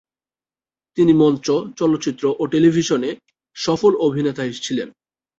তিনি 0.97 1.13
মঞ্চ, 1.13 1.47
চলচ্চিত্র 1.77 2.23
ও 2.39 2.43
টেলিভিশনে 2.47 3.09
সফল 3.55 3.91
অভিনেতা 3.99 4.43
ছিলেন। 4.61 4.87